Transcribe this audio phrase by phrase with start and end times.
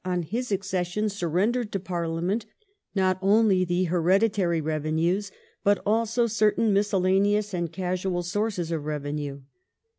[0.03, 2.43] on his accession, sur rendered to Parliament
[2.95, 5.31] not only the "hereditary revenues,"
[5.63, 9.43] but also certain miscellaneous and casual sources of revenue.